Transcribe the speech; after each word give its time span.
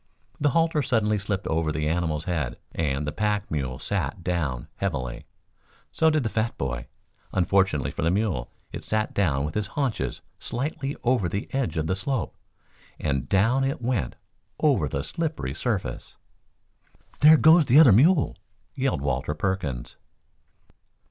The 0.39 0.49
halter 0.49 0.81
suddenly 0.81 1.19
slipped 1.19 1.45
over 1.45 1.71
the 1.71 1.87
animal's 1.87 2.23
head, 2.23 2.57
and 2.71 3.05
the 3.05 3.11
pack 3.11 3.51
mule 3.51 3.77
sat 3.77 4.23
down 4.23 4.67
heavily. 4.77 5.25
So 5.91 6.09
did 6.09 6.23
the 6.23 6.27
fat 6.29 6.57
boy. 6.57 6.87
Unfortunately 7.33 7.91
for 7.91 8.01
the 8.01 8.09
mule 8.09 8.49
it 8.71 8.83
sat 8.83 9.13
down 9.13 9.45
with 9.45 9.55
its 9.55 9.67
haunches 9.77 10.21
slightly 10.39 10.95
over 11.03 11.29
the 11.29 11.53
edge 11.53 11.77
of 11.77 11.85
the 11.85 11.95
slope, 11.95 12.35
and 12.99 13.29
down 13.29 13.63
it 13.63 13.79
went 13.79 14.15
over 14.59 14.87
the 14.87 15.03
slippery 15.03 15.53
surface. 15.53 16.15
"There 17.19 17.37
goes 17.37 17.65
the 17.65 17.77
other 17.79 17.93
mule!" 17.93 18.35
yelled 18.73 19.01
Walter 19.01 19.35
Perkins. 19.35 19.97